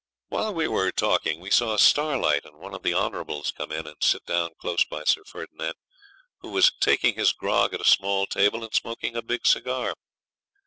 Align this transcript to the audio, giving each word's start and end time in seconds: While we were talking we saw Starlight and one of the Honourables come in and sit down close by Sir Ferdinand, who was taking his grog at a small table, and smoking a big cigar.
While 0.29 0.55
we 0.55 0.67
were 0.67 0.91
talking 0.91 1.39
we 1.39 1.51
saw 1.51 1.77
Starlight 1.77 2.43
and 2.43 2.57
one 2.57 2.73
of 2.73 2.81
the 2.81 2.91
Honourables 2.95 3.51
come 3.51 3.71
in 3.71 3.85
and 3.85 3.97
sit 4.01 4.25
down 4.25 4.49
close 4.59 4.83
by 4.83 5.03
Sir 5.03 5.23
Ferdinand, 5.25 5.75
who 6.39 6.49
was 6.49 6.71
taking 6.79 7.13
his 7.13 7.33
grog 7.33 7.75
at 7.75 7.81
a 7.81 7.85
small 7.85 8.25
table, 8.25 8.63
and 8.63 8.73
smoking 8.73 9.15
a 9.15 9.21
big 9.21 9.45
cigar. 9.45 9.93